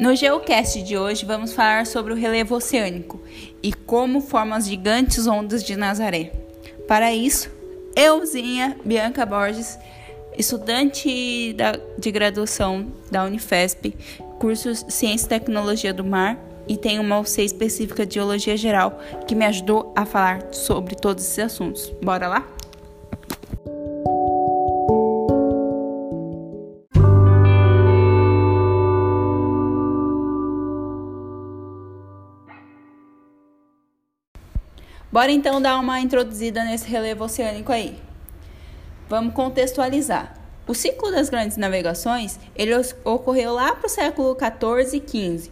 No 0.00 0.16
Geocast 0.16 0.82
de 0.82 0.96
hoje 0.96 1.26
vamos 1.26 1.52
falar 1.52 1.86
sobre 1.86 2.14
o 2.14 2.16
relevo 2.16 2.56
oceânico 2.56 3.20
e 3.62 3.70
como 3.70 4.22
formam 4.22 4.56
as 4.56 4.66
gigantes 4.66 5.26
ondas 5.26 5.62
de 5.62 5.76
Nazaré. 5.76 6.32
Para 6.88 7.12
isso, 7.12 7.50
euzinha 7.94 8.78
Bianca 8.82 9.26
Borges, 9.26 9.78
estudante 10.38 11.52
da, 11.52 11.78
de 11.98 12.10
graduação 12.10 12.86
da 13.10 13.24
Unifesp, 13.24 13.94
curso 14.38 14.74
Ciência 14.90 15.26
e 15.26 15.28
Tecnologia 15.28 15.92
do 15.92 16.02
Mar 16.02 16.38
e 16.66 16.78
tem 16.78 16.98
uma 16.98 17.20
UC 17.20 17.42
específica 17.44 18.06
de 18.06 18.14
Geologia 18.14 18.56
Geral 18.56 18.98
que 19.28 19.34
me 19.34 19.44
ajudou 19.44 19.92
a 19.94 20.06
falar 20.06 20.46
sobre 20.50 20.94
todos 20.94 21.22
esses 21.24 21.40
assuntos. 21.40 21.92
Bora 22.02 22.26
lá? 22.26 22.48
Bora 35.12 35.32
então 35.32 35.60
dar 35.60 35.78
uma 35.78 36.00
introduzida 36.00 36.64
nesse 36.64 36.88
relevo 36.88 37.24
oceânico 37.24 37.72
aí. 37.72 37.98
Vamos 39.08 39.34
contextualizar. 39.34 40.34
O 40.68 40.74
ciclo 40.74 41.10
das 41.10 41.28
grandes 41.28 41.56
navegações 41.56 42.38
ele 42.54 42.72
ocorreu 43.04 43.54
lá 43.54 43.74
para 43.74 43.86
o 43.86 43.90
século 43.90 44.36
14 44.36 44.96
e 44.96 45.00
15, 45.00 45.50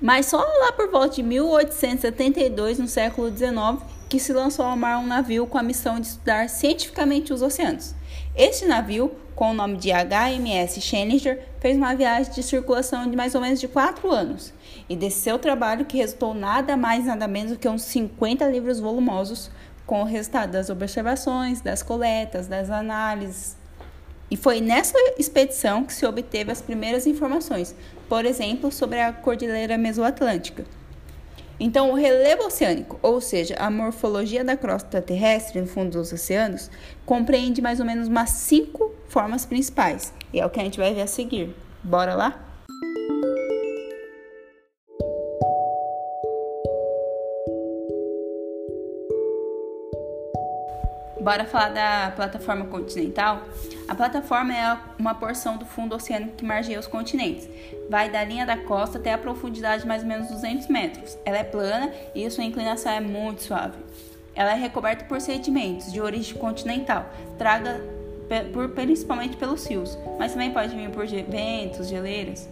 mas 0.00 0.24
só 0.26 0.38
lá 0.38 0.72
por 0.72 0.90
volta 0.90 1.16
de 1.16 1.22
1872, 1.22 2.78
no 2.78 2.88
século 2.88 3.30
19, 3.30 3.84
que 4.12 4.20
se 4.20 4.30
lançou 4.34 4.66
ao 4.66 4.76
mar 4.76 4.98
um 4.98 5.06
navio 5.06 5.46
com 5.46 5.56
a 5.56 5.62
missão 5.62 5.98
de 5.98 6.06
estudar 6.06 6.46
cientificamente 6.50 7.32
os 7.32 7.40
oceanos. 7.40 7.94
Este 8.36 8.66
navio, 8.66 9.10
com 9.34 9.52
o 9.52 9.54
nome 9.54 9.78
de 9.78 9.88
HMS 9.88 10.82
Challenger, 10.82 11.40
fez 11.60 11.78
uma 11.78 11.94
viagem 11.94 12.30
de 12.30 12.42
circulação 12.42 13.08
de 13.08 13.16
mais 13.16 13.34
ou 13.34 13.40
menos 13.40 13.58
de 13.58 13.66
4 13.66 14.10
anos. 14.10 14.52
E 14.86 14.94
desse 14.94 15.20
seu 15.20 15.38
trabalho 15.38 15.86
que 15.86 15.96
resultou 15.96 16.34
nada 16.34 16.76
mais 16.76 17.06
nada 17.06 17.26
menos 17.26 17.52
do 17.52 17.58
que 17.58 17.66
uns 17.66 17.84
50 17.84 18.46
livros 18.50 18.80
volumosos 18.80 19.50
com 19.86 20.02
o 20.02 20.04
resultado 20.04 20.52
das 20.52 20.68
observações, 20.68 21.62
das 21.62 21.82
coletas, 21.82 22.46
das 22.46 22.68
análises. 22.68 23.56
E 24.30 24.36
foi 24.36 24.60
nessa 24.60 24.98
expedição 25.18 25.84
que 25.84 25.94
se 25.94 26.04
obteve 26.04 26.52
as 26.52 26.60
primeiras 26.60 27.06
informações, 27.06 27.74
por 28.10 28.26
exemplo, 28.26 28.70
sobre 28.70 29.00
a 29.00 29.10
Cordilheira 29.10 29.78
Mesoatlântica. 29.78 30.66
Então, 31.64 31.92
o 31.92 31.94
relevo 31.94 32.46
oceânico, 32.46 32.98
ou 33.00 33.20
seja, 33.20 33.54
a 33.56 33.70
morfologia 33.70 34.42
da 34.42 34.56
crosta 34.56 35.00
terrestre 35.00 35.60
no 35.60 35.66
fundo 35.68 35.92
dos 35.92 36.12
oceanos, 36.12 36.68
compreende 37.06 37.62
mais 37.62 37.78
ou 37.78 37.86
menos 37.86 38.08
umas 38.08 38.30
cinco 38.30 38.92
formas 39.06 39.46
principais. 39.46 40.12
E 40.32 40.40
é 40.40 40.44
o 40.44 40.50
que 40.50 40.58
a 40.58 40.64
gente 40.64 40.76
vai 40.76 40.92
ver 40.92 41.02
a 41.02 41.06
seguir. 41.06 41.54
Bora 41.80 42.16
lá? 42.16 42.51
Bora 51.22 51.44
falar 51.44 51.68
da 51.68 52.12
plataforma 52.16 52.64
continental? 52.64 53.42
A 53.86 53.94
plataforma 53.94 54.52
é 54.52 54.76
uma 54.98 55.14
porção 55.14 55.56
do 55.56 55.64
fundo 55.64 55.94
oceânico 55.94 56.32
que 56.32 56.44
margeia 56.44 56.80
os 56.80 56.88
continentes. 56.88 57.48
Vai 57.88 58.10
da 58.10 58.24
linha 58.24 58.44
da 58.44 58.56
costa 58.56 58.98
até 58.98 59.12
a 59.12 59.18
profundidade 59.18 59.82
de 59.82 59.88
mais 59.88 60.02
ou 60.02 60.08
menos 60.08 60.26
200 60.28 60.66
metros. 60.66 61.16
Ela 61.24 61.38
é 61.38 61.44
plana 61.44 61.92
e 62.12 62.28
sua 62.28 62.42
inclinação 62.42 62.90
é 62.90 62.98
muito 62.98 63.44
suave. 63.44 63.78
Ela 64.34 64.50
é 64.50 64.54
recoberta 64.56 65.04
por 65.04 65.20
sedimentos 65.20 65.92
de 65.92 66.00
origem 66.00 66.36
continental, 66.36 67.06
traga 67.38 67.80
por, 68.52 68.70
principalmente 68.70 69.36
pelos 69.36 69.64
rios, 69.64 69.96
mas 70.18 70.32
também 70.32 70.50
pode 70.50 70.74
vir 70.74 70.90
por 70.90 71.06
ventos, 71.06 71.86
geleiras. 71.86 72.48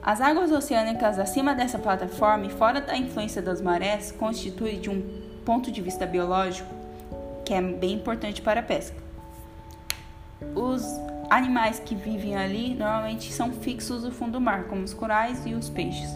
As 0.00 0.20
águas 0.20 0.52
oceânicas 0.52 1.18
acima 1.18 1.52
dessa 1.52 1.80
plataforma 1.80 2.46
e 2.46 2.50
fora 2.50 2.80
da 2.80 2.96
influência 2.96 3.42
das 3.42 3.60
marés 3.60 4.12
constituem, 4.12 4.78
de 4.78 4.88
um 4.88 5.02
ponto 5.44 5.72
de 5.72 5.80
vista 5.80 6.06
biológico, 6.06 6.77
que 7.48 7.54
é 7.54 7.62
bem 7.62 7.94
importante 7.94 8.42
para 8.42 8.60
a 8.60 8.62
pesca. 8.62 8.94
Os 10.54 10.84
animais 11.30 11.80
que 11.80 11.94
vivem 11.94 12.36
ali 12.36 12.74
normalmente 12.74 13.32
são 13.32 13.50
fixos 13.52 14.04
no 14.04 14.12
fundo 14.12 14.32
do 14.32 14.40
mar, 14.40 14.64
como 14.64 14.82
os 14.82 14.92
corais 14.92 15.46
e 15.46 15.54
os 15.54 15.70
peixes. 15.70 16.10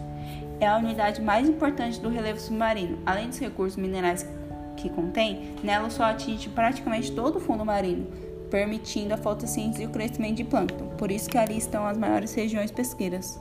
É 0.61 0.67
a 0.67 0.77
unidade 0.77 1.23
mais 1.23 1.49
importante 1.49 1.99
do 1.99 2.11
relevo 2.11 2.39
submarino. 2.39 2.99
Além 3.07 3.29
dos 3.29 3.39
recursos 3.39 3.79
minerais 3.79 4.29
que 4.77 4.91
contém, 4.91 5.55
nela 5.65 5.89
só 5.89 6.05
atinge 6.05 6.51
praticamente 6.51 7.11
todo 7.13 7.37
o 7.37 7.41
fundo 7.41 7.65
marinho, 7.65 8.07
permitindo 8.51 9.15
a 9.15 9.17
fotossíntese 9.17 9.85
e 9.85 9.87
o 9.87 9.91
crescimento 9.91 10.37
de 10.37 10.45
plâncton. 10.45 10.89
Por 10.99 11.11
isso 11.11 11.31
que 11.31 11.39
ali 11.39 11.57
estão 11.57 11.87
as 11.87 11.97
maiores 11.97 12.35
regiões 12.35 12.71
pesqueiras. 12.71 13.41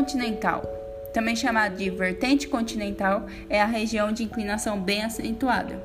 Continental, 0.00 0.62
também 1.12 1.36
chamada 1.36 1.76
de 1.76 1.90
vertente 1.90 2.48
continental, 2.48 3.26
é 3.50 3.60
a 3.60 3.66
região 3.66 4.10
de 4.10 4.24
inclinação 4.24 4.80
bem 4.80 5.04
acentuada, 5.04 5.78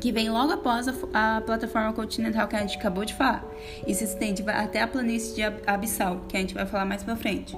que 0.00 0.12
vem 0.12 0.30
logo 0.30 0.52
após 0.52 0.86
a, 0.86 0.94
a 1.12 1.40
plataforma 1.40 1.92
continental 1.92 2.46
que 2.46 2.54
a 2.54 2.60
gente 2.60 2.78
acabou 2.78 3.04
de 3.04 3.12
falar 3.12 3.44
e 3.86 3.92
se 3.92 4.04
estende 4.04 4.44
até 4.48 4.82
a 4.82 4.86
planície 4.86 5.34
de 5.34 5.42
abissal, 5.66 6.20
que 6.28 6.36
a 6.36 6.40
gente 6.40 6.54
vai 6.54 6.64
falar 6.64 6.84
mais 6.84 7.02
para 7.02 7.16
frente. 7.16 7.56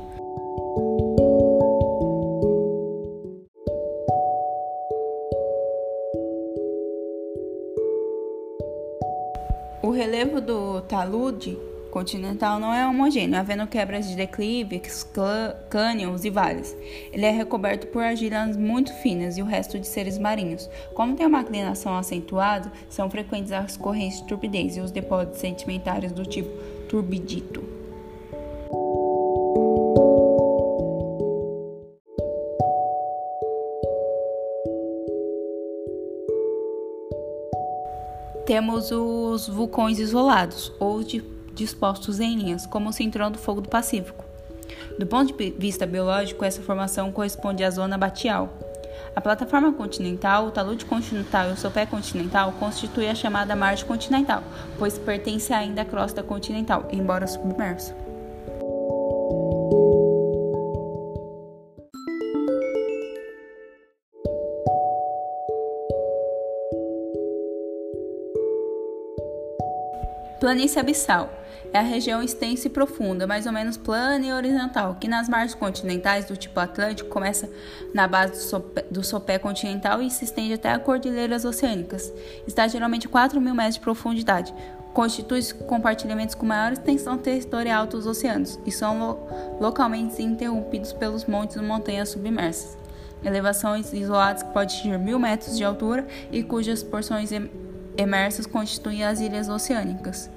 O 9.83 9.91
relevo 9.91 10.41
do 10.41 10.81
talude 10.81 11.59
continental 11.97 12.61
não 12.61 12.75
é 12.75 12.87
homogêneo, 12.87 13.41
havendo 13.41 13.67
quebras 13.67 14.07
de 14.07 14.15
declives, 14.15 15.11
cânions 15.71 16.27
e 16.27 16.31
vales. 16.31 16.77
Ele 17.11 17.25
é 17.25 17.31
recoberto 17.31 17.87
por 17.87 18.03
argilas 18.03 18.55
muito 18.55 18.93
finas 18.93 19.39
e 19.39 19.43
o 19.43 19.47
resto 19.47 19.81
de 19.81 19.87
seres 19.87 20.19
marinhos. 20.19 20.69
Como 20.93 21.17
tem 21.17 21.27
uma 21.27 21.41
inclinação 21.41 21.97
acentuada, 21.97 22.71
são 22.91 23.09
frequentes 23.09 23.51
as 23.51 23.79
correntes 23.79 24.21
de 24.21 24.27
turbidez 24.27 24.77
e 24.77 24.81
os 24.81 24.91
depósitos 24.91 25.41
sedimentários 25.41 26.13
do 26.13 26.27
tipo 26.27 26.51
turbidito. 26.87 27.65
Temos 38.45 38.91
os 38.93 39.49
vulcões 39.49 39.99
isolados, 39.99 40.71
ou 40.79 41.03
de 41.03 41.36
dispostos 41.57 42.21
em 42.21 42.37
linhas, 42.37 42.67
como 42.67 42.91
o 42.91 42.93
Cinturão 42.93 43.31
do 43.31 43.39
Fogo 43.39 43.61
do 43.61 43.69
Pacífico. 43.69 44.25
Do 44.99 45.07
ponto 45.07 45.37
de 45.37 45.51
vista 45.59 45.87
biológico, 45.87 46.45
essa 46.45 46.63
formação 46.63 47.11
corresponde 47.11 47.65
à 47.65 47.71
zona 47.71 47.99
batial. 47.99 48.53
A 49.15 49.21
plataforma 49.21 49.73
continental, 49.73 50.47
o 50.47 50.51
talude 50.51 50.85
continental 50.85 51.49
e 51.49 51.53
o 51.53 51.57
sopé 51.57 51.87
continental 51.87 52.53
constituem 52.53 53.11
a 53.11 53.15
chamada 53.15 53.57
margem 53.57 53.87
continental, 53.87 54.43
pois 54.79 54.99
pertence 54.99 55.53
ainda 55.53 55.83
à 55.83 55.85
crosta 55.85 56.23
continental, 56.23 56.87
embora 56.93 57.27
submerso. 57.27 57.95
Planície 70.39 70.79
abissal 70.79 71.31
é 71.77 71.79
a 71.79 71.83
região 71.83 72.23
extensa 72.23 72.69
e 72.69 72.71
profunda, 72.71 73.27
mais 73.27 73.45
ou 73.45 73.53
menos 73.53 73.77
plana 73.77 74.25
e 74.25 74.33
horizontal, 74.33 74.97
que 74.99 75.07
nas 75.07 75.29
margens 75.29 75.55
continentais 75.55 76.25
do 76.25 76.35
tipo 76.35 76.59
Atlântico 76.59 77.11
começa 77.11 77.51
na 77.93 78.09
base 78.09 78.33
do 78.33 78.39
sopé, 78.39 78.85
do 78.91 79.05
sopé 79.05 79.39
continental 79.39 80.01
e 80.01 80.11
se 80.11 80.25
estende 80.25 80.55
até 80.55 80.71
as 80.71 80.83
cordilheiras 80.83 81.45
oceânicas. 81.45 82.11
Está 82.47 82.67
geralmente 82.67 83.07
a 83.07 83.11
4 83.11 83.39
mil 83.43 83.55
metros 83.55 83.75
de 83.75 83.81
profundidade. 83.81 84.55
Constitui 84.95 85.43
compartilhamentos 85.67 86.35
com 86.35 86.47
maior 86.47 86.73
extensão 86.73 87.19
territorial 87.19 87.87
dos 87.87 88.07
oceanos 88.07 88.59
e 88.65 88.73
são 88.73 88.99
lo 88.99 89.19
localmente 89.61 90.23
interrompidos 90.23 90.95
pelos 90.95 91.27
montes 91.27 91.57
e 91.57 91.61
montanhas 91.61 92.09
submersas. 92.09 92.79
Elevações 93.23 93.93
isoladas 93.93 94.43
que 94.43 94.49
podem 94.51 94.75
atingir 94.75 94.99
mil 94.99 95.19
metros 95.19 95.59
de 95.59 95.65
altura 95.65 96.07
e 96.33 96.43
cujas 96.43 96.83
porções 96.83 97.31
emersas 97.99 98.47
constituem 98.47 99.05
as 99.05 99.21
ilhas 99.21 99.51
oceânicas. 99.51 100.31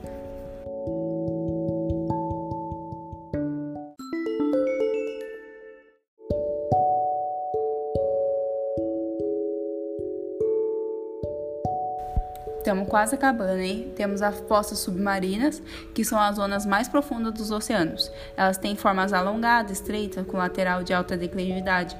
Estamos 12.59 12.89
quase 12.89 13.15
acabando, 13.15 13.61
hein? 13.61 13.93
Temos 13.95 14.21
as 14.21 14.37
fossas 14.41 14.79
submarinas, 14.79 15.61
que 15.95 16.03
são 16.03 16.19
as 16.19 16.35
zonas 16.35 16.65
mais 16.65 16.89
profundas 16.89 17.33
dos 17.33 17.51
oceanos. 17.51 18.11
Elas 18.35 18.57
têm 18.57 18.75
formas 18.75 19.13
alongadas, 19.13 19.79
estreitas, 19.79 20.25
com 20.27 20.37
lateral 20.37 20.83
de 20.83 20.93
alta 20.93 21.15
declividade. 21.15 21.95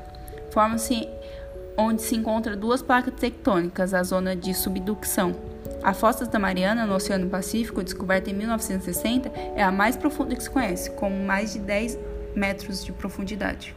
Formam-se 0.52 1.08
onde 1.78 2.02
se 2.02 2.14
encontram 2.14 2.58
duas 2.58 2.82
placas 2.82 3.14
tectônicas, 3.14 3.94
a 3.94 4.04
zona 4.04 4.36
de 4.36 4.54
subducção. 4.54 5.34
A 5.82 5.94
fossa 5.94 6.26
da 6.26 6.38
Mariana, 6.38 6.86
no 6.86 6.96
Oceano 6.96 7.30
Pacífico, 7.30 7.82
descoberta 7.82 8.30
em 8.30 8.34
1960, 8.34 9.32
é 9.56 9.64
a 9.64 9.72
mais 9.72 9.96
profunda 9.96 10.36
que 10.36 10.44
se 10.44 10.50
conhece, 10.50 10.92
com 10.92 11.10
mais 11.10 11.54
de 11.54 11.60
10 11.60 11.98
metros 12.36 12.84
de 12.84 12.92
profundidade. 12.92 13.74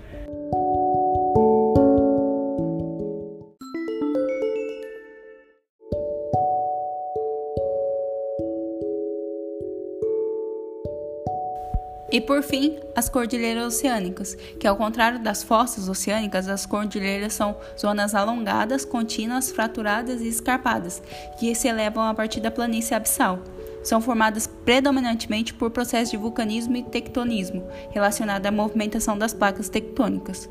E 12.12 12.20
por 12.20 12.42
fim, 12.42 12.78
as 12.94 13.08
cordilheiras 13.08 13.64
oceânicas, 13.74 14.36
que 14.60 14.66
ao 14.66 14.76
contrário 14.76 15.18
das 15.18 15.42
fossas 15.42 15.88
oceânicas, 15.88 16.46
as 16.46 16.66
cordilheiras 16.66 17.32
são 17.32 17.56
zonas 17.80 18.14
alongadas, 18.14 18.84
contínuas, 18.84 19.50
fraturadas 19.50 20.20
e 20.20 20.28
escarpadas, 20.28 21.02
que 21.40 21.54
se 21.54 21.68
elevam 21.68 22.04
a 22.04 22.12
partir 22.12 22.40
da 22.40 22.50
planície 22.50 22.94
abissal. 22.94 23.38
São 23.82 24.02
formadas 24.02 24.46
predominantemente 24.46 25.54
por 25.54 25.70
processos 25.70 26.10
de 26.10 26.18
vulcanismo 26.18 26.76
e 26.76 26.82
tectonismo, 26.82 27.66
relacionados 27.90 28.46
à 28.46 28.52
movimentação 28.52 29.16
das 29.16 29.32
placas 29.32 29.70
tectônicas. 29.70 30.50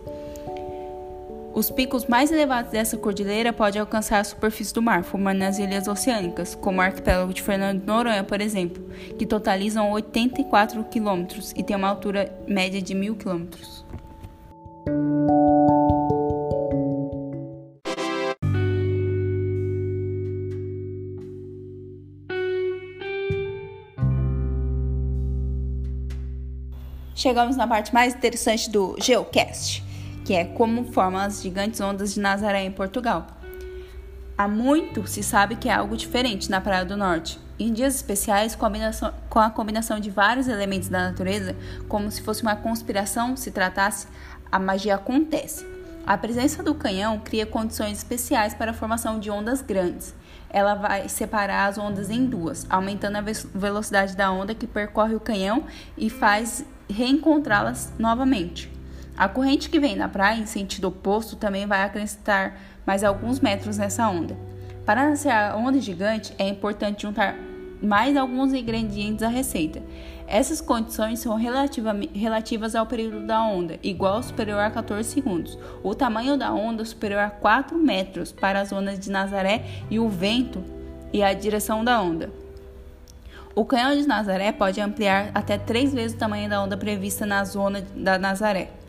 Os 1.54 1.70
picos 1.70 2.06
mais 2.06 2.32
elevados 2.32 2.72
dessa 2.72 2.96
cordilheira 2.96 3.52
podem 3.52 3.82
alcançar 3.82 4.20
a 4.20 4.24
superfície 4.24 4.74
do 4.74 4.82
mar, 4.82 5.04
formando 5.04 5.42
as 5.44 5.60
ilhas 5.60 5.86
oceânicas, 5.86 6.56
como 6.56 6.78
o 6.78 6.82
arquipélago 6.82 7.34
de 7.34 7.42
Fernando 7.42 7.82
de 7.82 7.86
Noronha, 7.86 8.24
por 8.24 8.40
exemplo, 8.40 8.82
que 9.20 9.26
totalizam 9.26 9.92
84 9.92 10.82
quilômetros 10.86 11.52
e 11.56 11.62
tem 11.62 11.76
uma 11.76 11.90
altura 11.90 12.34
média 12.48 12.82
de 12.82 12.96
1.000 12.96 13.18
quilômetros. 13.18 13.86
Chegamos 27.14 27.58
na 27.58 27.68
parte 27.68 27.94
mais 27.94 28.16
interessante 28.16 28.70
do 28.70 28.96
Geocast 29.00 29.91
que 30.24 30.34
é 30.34 30.46
como 30.46 30.92
formam 30.92 31.22
as 31.22 31.42
gigantes 31.42 31.80
ondas 31.82 32.14
de 32.14 32.20
Nazaré 32.20 32.64
em 32.64 32.72
Portugal. 32.72 33.28
Há 34.38 34.48
muito 34.48 35.06
se 35.08 35.22
sabe 35.22 35.56
que 35.56 35.70
é 35.70 35.74
algo 35.74 35.96
diferente 35.96 36.50
na 36.50 36.60
Praia 36.60 36.84
do 36.84 36.98
Norte. 36.98 37.40
Em 37.60 37.72
dias 37.72 37.96
especiais, 37.96 38.58
com 39.30 39.40
a 39.40 39.50
combinação 39.52 40.00
de 40.00 40.10
vários 40.10 40.48
elementos 40.48 40.90
da 40.90 41.10
natureza, 41.10 41.56
como 41.88 42.10
se 42.10 42.24
fosse 42.24 42.42
uma 42.42 42.56
conspiração 42.56 43.38
se 43.38 43.52
tratasse, 43.52 44.08
a 44.52 44.58
magia 44.58 44.96
acontece. 44.96 45.64
A 46.08 46.18
presença 46.18 46.64
do 46.64 46.74
canhão 46.74 47.20
cria 47.20 47.46
condições 47.46 48.00
especiais 48.00 48.56
para 48.56 48.72
a 48.72 48.74
formação 48.74 49.20
de 49.20 49.30
ondas 49.30 49.62
grandes. 49.62 50.16
Ela 50.50 50.74
vai 50.74 51.08
separar 51.08 51.68
as 51.68 51.78
ondas 51.78 52.10
em 52.10 52.26
duas, 52.26 52.66
aumentando 52.68 53.18
a 53.18 53.22
velocidade 53.54 54.16
da 54.16 54.32
onda 54.32 54.56
que 54.56 54.66
percorre 54.66 55.14
o 55.14 55.20
canhão 55.20 55.66
e 55.96 56.10
faz 56.10 56.66
reencontrá-las 56.90 57.94
novamente. 58.00 58.71
A 59.22 59.30
corrente 59.30 59.70
que 59.70 59.80
vem 59.80 59.96
da 59.96 60.10
praia 60.10 60.40
em 60.40 60.48
sentido 60.48 60.88
oposto 60.88 61.36
também 61.36 61.68
vai 61.68 61.84
acrescentar 61.84 62.58
mais 62.88 63.04
alguns 63.04 63.40
metros 63.40 63.78
nessa 63.78 64.10
onda. 64.10 64.36
Para 64.84 65.08
nascer 65.08 65.30
a 65.30 65.56
onda 65.56 65.80
gigante, 65.80 66.34
é 66.40 66.50
importante 66.50 67.04
juntar 67.04 67.36
mais 67.84 68.18
alguns 68.18 68.52
ingredientes 68.52 69.22
à 69.22 69.28
receita. 69.28 69.80
Essas 70.26 70.60
condições 70.60 71.20
são 71.20 71.36
relativas 71.36 72.74
ao 72.74 72.88
período 72.88 73.28
da 73.28 73.44
onda, 73.44 73.78
igual 73.84 74.16
ou 74.16 74.24
superior 74.24 74.60
a 74.60 74.72
14 74.72 75.08
segundos. 75.08 75.56
O 75.84 75.94
tamanho 75.94 76.36
da 76.36 76.52
onda 76.52 76.84
superior 76.84 77.22
a 77.22 77.30
4 77.30 77.78
metros 77.78 78.32
para 78.32 78.60
as 78.60 78.72
ondas 78.72 78.98
de 78.98 79.12
Nazaré 79.12 79.66
e 79.92 80.00
o 80.00 80.10
vento 80.10 80.64
e 81.14 81.22
a 81.22 81.32
direção 81.32 81.84
da 81.84 82.02
onda. 82.02 82.32
O 83.54 83.66
canhão 83.66 83.96
de 83.96 84.08
Nazaré 84.08 84.52
pode 84.52 84.82
ampliar 84.82 85.30
até 85.36 85.60
três 85.60 85.94
vezes 85.94 86.18
o 86.18 86.20
tamanho 86.20 86.50
da 86.50 86.60
onda 86.60 86.76
prevista 86.76 87.24
na 87.24 87.46
zona 87.46 87.84
da 87.96 88.18
Nazaré. 88.18 88.81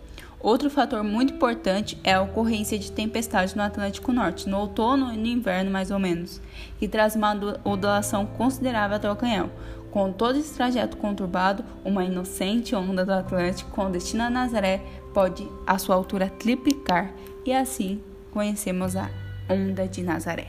Outro 0.43 0.69
fator 0.69 1.05
muito 1.05 1.35
importante 1.35 1.97
é 2.03 2.15
a 2.15 2.21
ocorrência 2.21 2.77
de 2.77 2.91
tempestade 2.91 3.56
no 3.56 3.62
Atlântico 3.62 4.12
Norte, 4.12 4.49
no 4.49 4.59
outono 4.59 5.15
e 5.15 5.17
no 5.17 5.29
inverno 5.29 5.71
mais 5.71 5.93
ou 5.93 6.00
menos, 6.00 6.41
que 6.81 6.89
traz 6.89 7.15
uma 7.15 7.33
ondulação 7.65 8.27
considerável 8.27 8.97
até 8.97 9.09
o 9.09 9.15
canhão. 9.15 9.50
Com 9.93 10.11
todo 10.11 10.41
esse 10.41 10.53
trajeto 10.53 10.97
conturbado, 10.97 11.65
uma 11.85 12.05
inocente 12.05 12.75
onda 12.75 13.05
do 13.05 13.12
Atlântico 13.12 13.71
com 13.71 13.89
destino 13.89 14.25
a 14.25 14.31
Nazaré 14.31 14.83
pode 15.15 15.49
a 15.65 15.79
sua 15.79 15.94
altura 15.94 16.29
triplicar 16.29 17.12
e 17.47 17.53
assim 17.53 18.03
conhecemos 18.33 18.97
a 18.97 19.09
onda 19.49 19.87
de 19.87 20.03
Nazaré. 20.03 20.49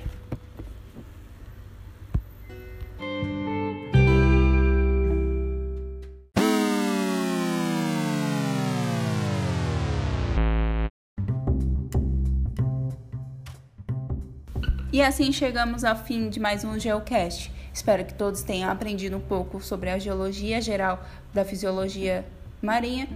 E 14.93 15.01
assim 15.01 15.31
chegamos 15.31 15.83
ao 15.83 15.95
fim 15.95 16.29
de 16.29 16.39
mais 16.39 16.63
um 16.63 16.77
Geocast. 16.77 17.51
Espero 17.73 18.05
que 18.05 18.13
todos 18.13 18.43
tenham 18.43 18.69
aprendido 18.69 19.17
um 19.17 19.19
pouco 19.19 19.59
sobre 19.59 19.89
a 19.89 19.97
geologia 19.97 20.61
geral 20.61 21.03
da 21.33 21.43
fisiologia 21.43 22.23
marinha. 22.61 23.07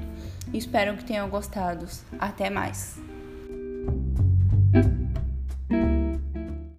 Espero 0.52 0.98
que 0.98 1.06
tenham 1.06 1.30
gostado. 1.30 1.86
Até 2.18 2.50
mais! 2.50 3.07